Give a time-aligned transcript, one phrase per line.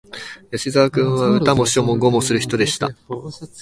[0.51, 2.89] 吉沢君は、歌も書も碁もする人でした